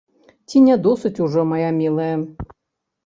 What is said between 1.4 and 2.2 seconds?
мая мілая?